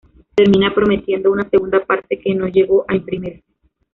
Termina 0.33 0.73
prometiendo 0.73 1.31
una 1.31 1.47
segunda 1.47 1.85
parte, 1.85 2.17
que 2.19 2.33
no 2.33 2.47
llegó 2.47 2.85
a 2.87 2.95
imprimirse. 2.95 3.43